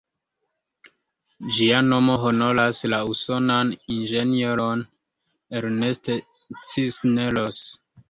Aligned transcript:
Ĝia 1.57 1.81
nomo 1.89 2.15
honoras 2.23 2.81
la 2.95 3.03
usonan 3.13 3.75
inĝenieron 3.99 4.85
"Ernest 5.63 6.15
Cisneros". 6.75 7.67